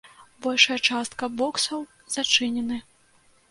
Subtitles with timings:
[0.45, 1.85] Большая частка боксаў
[2.17, 2.83] зачынены.